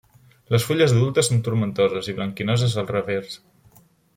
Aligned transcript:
Les 0.53 0.63
fulles 0.69 0.95
adultes 0.95 1.29
són 1.31 1.43
tomentoses 1.49 2.11
i 2.13 2.17
blanquinoses 2.21 2.77
al 2.85 2.91
revers. 2.93 3.41